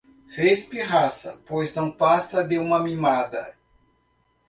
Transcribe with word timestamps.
Fez 0.25 0.63
pirraça, 0.65 1.39
pois 1.45 1.75
não 1.75 1.91
passa 1.91 2.43
de 2.43 2.57
uma 2.57 2.79
mimada 2.79 3.55